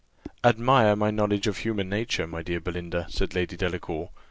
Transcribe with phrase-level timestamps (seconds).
[0.43, 4.09] "Admire my knowledge of human nature, my dear Belinda," said Lady Delacour.